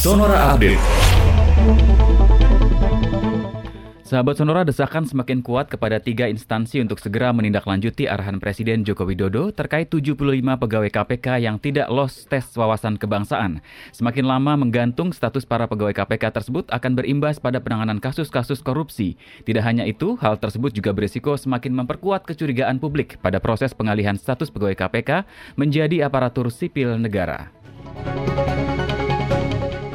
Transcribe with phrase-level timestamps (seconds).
[0.00, 0.80] Sonora Update.
[4.00, 9.52] Sahabat Sonora desakan semakin kuat kepada tiga instansi untuk segera menindaklanjuti arahan Presiden Joko Widodo
[9.52, 13.60] terkait 75 pegawai KPK yang tidak los tes wawasan kebangsaan.
[13.92, 19.20] Semakin lama menggantung status para pegawai KPK tersebut akan berimbas pada penanganan kasus-kasus korupsi.
[19.44, 24.48] Tidak hanya itu, hal tersebut juga berisiko semakin memperkuat kecurigaan publik pada proses pengalihan status
[24.48, 25.28] pegawai KPK
[25.60, 27.59] menjadi aparatur sipil negara.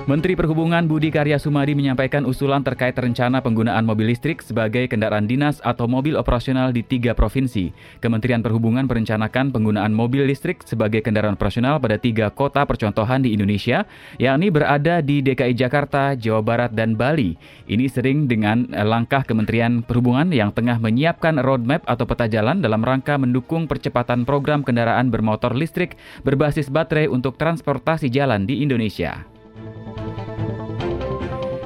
[0.05, 5.57] Menteri Perhubungan Budi Karya Sumadi menyampaikan usulan terkait rencana penggunaan mobil listrik sebagai kendaraan dinas
[5.66, 7.73] atau mobil operasional di tiga provinsi.
[8.05, 13.89] Kementerian Perhubungan merencanakan penggunaan mobil listrik sebagai kendaraan operasional pada tiga kota percontohan di Indonesia,
[14.21, 17.33] yakni berada di DKI Jakarta, Jawa Barat, dan Bali.
[17.66, 23.17] Ini sering dengan langkah Kementerian Perhubungan yang tengah menyiapkan roadmap atau peta jalan dalam rangka
[23.17, 29.34] mendukung percepatan program kendaraan bermotor listrik berbasis baterai untuk transportasi jalan di Indonesia.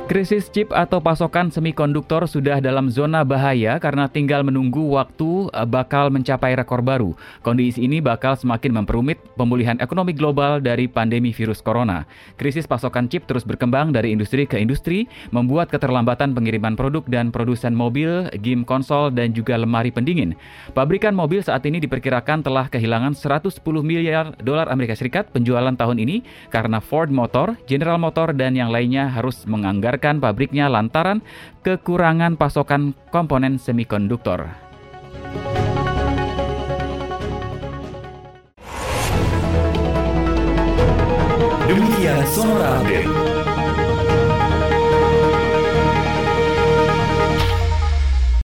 [0.09, 6.09] Krisis chip atau pasokan semikonduktor sudah dalam zona bahaya karena tinggal menunggu waktu eh, bakal
[6.09, 7.13] mencapai rekor baru.
[7.45, 12.09] Kondisi ini bakal semakin memperumit pemulihan ekonomi global dari pandemi virus corona.
[12.41, 17.77] Krisis pasokan chip terus berkembang dari industri ke industri, membuat keterlambatan pengiriman produk dan produsen
[17.77, 20.33] mobil, game konsol, dan juga lemari pendingin.
[20.73, 26.25] Pabrikan mobil saat ini diperkirakan telah kehilangan 110 miliar dolar Amerika Serikat penjualan tahun ini
[26.49, 31.19] karena Ford Motor, General Motor, dan yang lainnya harus menganggarkan membubarkan pabriknya lantaran
[31.59, 34.47] kekurangan pasokan komponen semikonduktor.
[41.67, 43.48] Demikian Sonora Update.